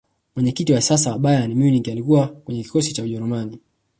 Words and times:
mwenyekiti 0.35 0.73
wa 0.73 0.81
sasa 0.81 1.11
wa 1.11 1.19
bayern 1.19 1.53
munich 1.53 1.87
alikuwa 1.87 2.27
kwenye 2.27 2.63
kikosi 2.63 2.93
cha 2.93 3.03
ujerumani 3.03 3.59